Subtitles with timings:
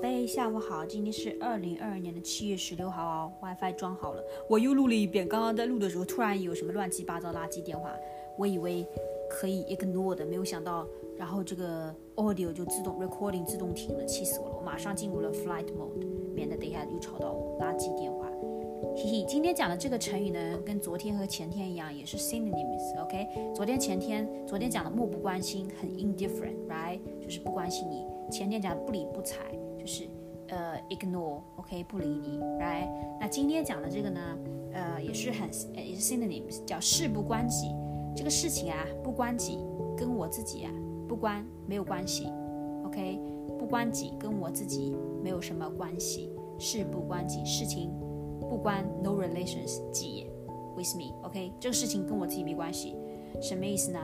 [0.00, 5.28] 贝，下午好，今天是二零二二年的七月十六号哦，WiFi 装好了，我又录了一遍。
[5.28, 7.94] 刚刚在录的时候，突然有什么乱七八糟垃圾电话，
[8.38, 8.86] 我以为
[9.28, 10.86] 可以 ignore 的，没有想到，
[11.16, 14.56] 然后这个 audio 就自动 recording 自动停了，气死我了！
[14.56, 18.21] 我马上进入了 flight mode，免得等一下又吵到我垃圾电话。
[19.02, 23.26] 嘿嘿，今天讲的这个成语呢，跟昨天和前天一样，也是 synonyms，OK？
[23.52, 27.00] 昨天前天，昨天讲的漠不关心，很 indifferent，right？
[27.20, 28.06] 就是不关心你。
[28.30, 29.38] 前天讲的不理不睬，
[29.76, 30.04] 就是
[30.50, 31.82] 呃 ignore，OK？
[31.82, 32.88] 不理你，right？
[33.18, 34.38] 那今天讲的这个呢，
[34.72, 37.74] 呃，也是很也是 synonyms，叫事不关己。
[38.14, 39.58] 这个事情啊，不关己，
[39.96, 40.70] 跟我自己啊
[41.08, 42.28] 不关，没有关系
[42.84, 43.18] ，OK？
[43.58, 47.90] 不关己，跟我自己没有什么关系，事不关己，事情。
[48.52, 50.26] 不关 no relations 己
[50.76, 52.94] with me，OK，这个事情跟我自己没关系，
[53.40, 53.98] 什么意思呢？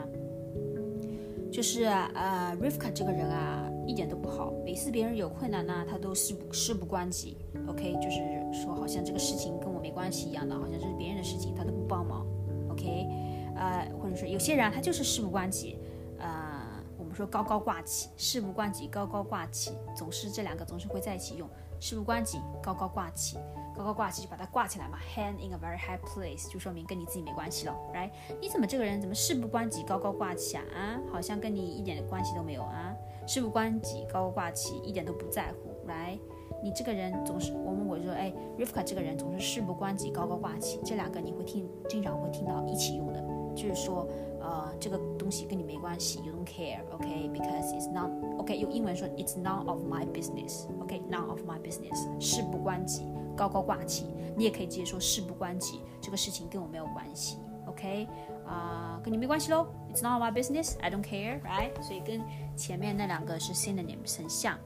[1.52, 12.26] 就是呃，Rivka 这个人啊，一点都不好，每次别人有困难呢，他都事不事不关己，OK，就是说好像这个事情跟我没关系一样的，好像这是别人的事情，他都不帮忙
[12.70, 13.06] ，OK，
[13.54, 15.76] 呃，或者说有些人他就是事不关己，
[16.18, 21.46] 呃，我们说高高挂起，事不关己高高挂起，总是这两个总是会在一起用，
[21.80, 23.38] 事不关己高高挂起。
[23.76, 28.10] 高高挂起就把它挂起来嘛，hand in a very high place 就说明跟你自己没关系了，right？
[28.40, 30.64] 你怎么这个人怎么事不关己高高挂起啊？
[30.74, 32.92] 啊，好像跟你一点关系都没有啊？
[33.24, 36.18] 事不关己高高挂起，一点都不在乎，right？
[36.60, 43.22] 你这个人总是我们我说哎，Rivka 这个人总是事不关己高高挂起，这两个你会听经常会听到一起用的，
[43.54, 44.08] 就是说
[44.40, 48.10] 呃这个东西跟你没关系，you don't care，OK？Because it's not
[48.48, 53.06] OK，用英文说 it's none of my business，OK？None of my business，事不关己。
[53.36, 58.08] 高高挂起，你也可以直接说事不关己，这个事情跟我没有关系，OK？
[58.46, 61.80] 啊，跟你没关系喽，It's none of my business, I don't care, right？
[61.82, 62.22] 所以跟
[62.56, 64.58] 前面那两个是 synonyms 很像，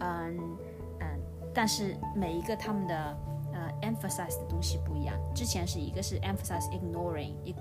[0.00, 0.36] 嗯
[0.98, 1.20] 嗯，
[1.54, 3.16] 但是每一个他们的
[3.52, 5.14] 呃 emphasize 的东西不一样。
[5.32, 7.54] 之前是一个是 emphasize ignoring，一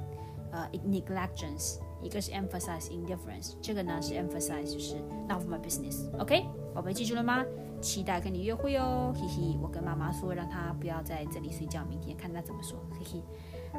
[0.52, 4.96] 呃 neglectance，一个是 emphasize indifference，这个呢是 emphasize 就是
[5.28, 6.46] not my business，OK？
[6.74, 7.44] 宝贝记住了吗？
[7.80, 9.58] 期待跟你约会哦，嘿嘿！
[9.62, 13.22] 我跟妈妈说，让她不要在这里睡觉，明天看她怎么说，嘿嘿。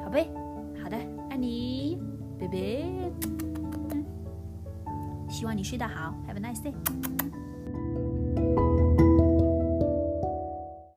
[0.01, 0.29] 好呗，
[0.83, 0.97] 好的，
[1.31, 1.99] 爱你，
[2.39, 2.56] 拜拜。
[5.29, 6.75] 希望你睡得好，Have a nice day。